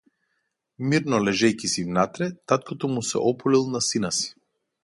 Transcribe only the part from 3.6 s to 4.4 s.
на сина си.